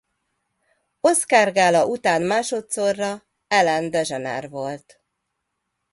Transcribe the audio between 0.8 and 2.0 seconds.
Oscar-gála